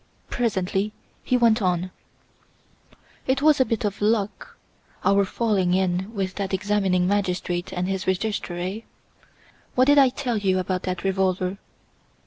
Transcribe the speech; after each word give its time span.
Presently 0.31 0.93
he 1.23 1.37
went 1.37 1.61
on: 1.61 1.91
"It 3.27 3.43
was 3.43 3.61
a 3.61 3.65
bit 3.65 3.85
of 3.85 4.01
luck, 4.01 4.57
our 5.05 5.23
falling 5.25 5.75
in 5.75 6.11
with 6.11 6.33
that 6.37 6.55
examining 6.55 7.05
magistrate 7.07 7.71
and 7.71 7.87
his 7.87 8.07
Registrar, 8.07 8.57
eh? 8.57 8.79
What 9.75 9.85
did 9.85 9.99
I 9.99 10.09
tell 10.09 10.39
you 10.39 10.57
about 10.57 10.81
that 10.89 11.03
revolver?" 11.03 11.59